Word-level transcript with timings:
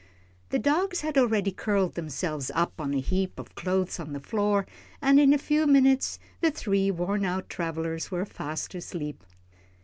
The 0.49 0.57
dogs 0.57 1.01
had 1.01 1.15
already 1.15 1.51
curled 1.51 1.93
themselves 1.93 2.49
up 2.55 2.81
on 2.81 2.95
a 2.95 2.99
heap 2.99 3.37
of 3.37 3.53
clothes 3.53 3.99
on 3.99 4.13
the 4.13 4.19
floor, 4.19 4.65
and 4.99 5.19
in 5.19 5.31
a 5.31 5.37
few 5.37 5.67
minutes 5.67 6.17
the 6.39 6.49
three 6.49 6.89
worn 6.89 7.23
out 7.23 7.49
travellers 7.51 8.09
were 8.09 8.25
fast 8.25 8.73
asleep. 8.73 9.23